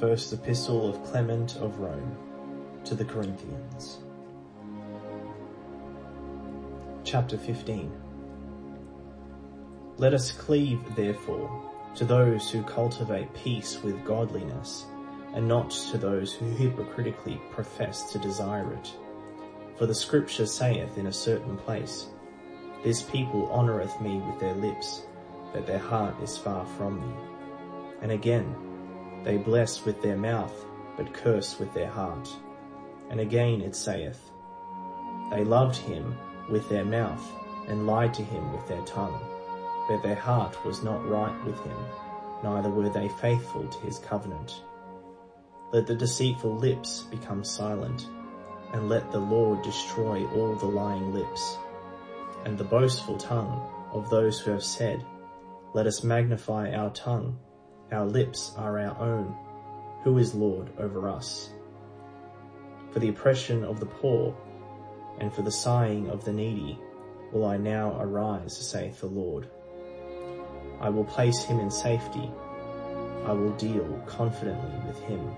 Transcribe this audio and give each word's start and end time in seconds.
First 0.00 0.32
Epistle 0.32 0.88
of 0.88 1.02
Clement 1.04 1.56
of 1.56 1.78
Rome 1.78 2.16
to 2.84 2.94
the 2.94 3.04
Corinthians. 3.04 3.98
Chapter 7.04 7.36
15 7.36 7.92
Let 9.98 10.14
us 10.14 10.32
cleave, 10.32 10.80
therefore, 10.96 11.70
to 11.96 12.04
those 12.04 12.50
who 12.50 12.62
cultivate 12.62 13.32
peace 13.34 13.82
with 13.82 14.04
godliness, 14.04 14.86
and 15.34 15.46
not 15.46 15.70
to 15.90 15.98
those 15.98 16.32
who 16.32 16.50
hypocritically 16.50 17.40
profess 17.50 18.10
to 18.12 18.18
desire 18.18 18.72
it. 18.72 18.92
For 19.76 19.86
the 19.86 19.94
scripture 19.94 20.46
saith 20.46 20.96
in 20.96 21.08
a 21.08 21.12
certain 21.12 21.56
place, 21.58 22.06
This 22.82 23.02
people 23.02 23.50
honoureth 23.52 24.00
me 24.00 24.18
with 24.18 24.40
their 24.40 24.54
lips, 24.54 25.02
but 25.52 25.66
their 25.66 25.78
heart 25.78 26.14
is 26.22 26.38
far 26.38 26.64
from 26.64 27.00
me. 27.00 27.14
And 28.00 28.10
again, 28.10 28.71
they 29.24 29.36
bless 29.36 29.84
with 29.84 30.02
their 30.02 30.16
mouth, 30.16 30.64
but 30.96 31.14
curse 31.14 31.58
with 31.58 31.72
their 31.72 31.88
heart. 31.88 32.28
And 33.10 33.20
again 33.20 33.60
it 33.60 33.76
saith, 33.76 34.30
They 35.30 35.44
loved 35.44 35.76
him 35.76 36.16
with 36.50 36.68
their 36.68 36.84
mouth, 36.84 37.24
and 37.68 37.86
lied 37.86 38.14
to 38.14 38.24
him 38.24 38.52
with 38.52 38.66
their 38.66 38.82
tongue. 38.82 39.20
But 39.88 40.02
their 40.02 40.16
heart 40.16 40.64
was 40.64 40.82
not 40.82 41.08
right 41.08 41.44
with 41.44 41.58
him, 41.64 41.78
neither 42.42 42.70
were 42.70 42.88
they 42.88 43.08
faithful 43.08 43.66
to 43.66 43.78
his 43.80 43.98
covenant. 43.98 44.62
Let 45.72 45.86
the 45.86 45.94
deceitful 45.94 46.56
lips 46.56 47.04
become 47.10 47.44
silent, 47.44 48.08
and 48.72 48.88
let 48.88 49.12
the 49.12 49.20
Lord 49.20 49.62
destroy 49.62 50.26
all 50.30 50.54
the 50.54 50.66
lying 50.66 51.14
lips. 51.14 51.56
And 52.44 52.58
the 52.58 52.64
boastful 52.64 53.18
tongue 53.18 53.62
of 53.92 54.10
those 54.10 54.40
who 54.40 54.50
have 54.50 54.64
said, 54.64 55.04
Let 55.74 55.86
us 55.86 56.02
magnify 56.02 56.72
our 56.74 56.90
tongue 56.90 57.38
our 57.92 58.06
lips 58.06 58.52
are 58.56 58.78
our 58.78 58.98
own. 58.98 59.36
Who 60.04 60.18
is 60.18 60.34
Lord 60.34 60.70
over 60.78 61.08
us? 61.08 61.50
For 62.90 62.98
the 62.98 63.08
oppression 63.08 63.64
of 63.64 63.80
the 63.80 63.86
poor 63.86 64.36
and 65.18 65.32
for 65.32 65.42
the 65.42 65.52
sighing 65.52 66.08
of 66.08 66.24
the 66.24 66.32
needy 66.32 66.78
will 67.32 67.44
I 67.44 67.56
now 67.56 67.98
arise, 68.00 68.56
saith 68.56 69.00
the 69.00 69.06
Lord. 69.06 69.48
I 70.80 70.88
will 70.88 71.04
place 71.04 71.42
him 71.42 71.60
in 71.60 71.70
safety. 71.70 72.30
I 73.24 73.32
will 73.32 73.52
deal 73.52 74.02
confidently 74.06 74.86
with 74.86 74.98
him. 75.04 75.30